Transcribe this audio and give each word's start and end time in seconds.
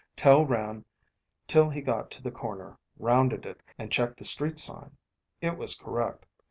Tel 0.15 0.43
ran 0.47 0.83
till 1.45 1.69
he 1.69 1.79
got 1.79 2.09
to 2.09 2.23
the 2.23 2.31
corner, 2.31 2.79
rounded 2.97 3.45
it, 3.45 3.61
and 3.77 3.91
checked 3.91 4.17
the 4.17 4.23
street 4.25 4.57
sign. 4.57 4.97
It 5.41 5.59
was 5.59 5.75
correct. 5.75 6.25